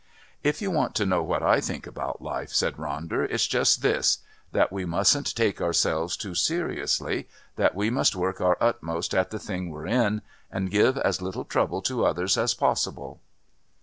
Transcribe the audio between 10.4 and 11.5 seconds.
and give as little